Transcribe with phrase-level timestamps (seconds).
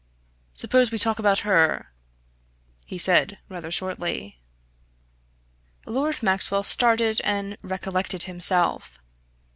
[0.55, 1.91] "Suppose we talk about her?"
[2.87, 4.39] he said rather shortly.
[5.85, 8.97] Lord Maxwell started and recollected himself.